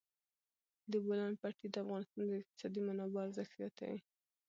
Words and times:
د 0.91 0.93
بولان 1.05 1.33
پټي 1.41 1.67
د 1.71 1.75
افغانستان 1.83 2.23
د 2.27 2.31
اقتصادي 2.41 2.81
منابعو 2.87 3.25
ارزښت 3.27 3.53
زیاتوي. 3.59 3.99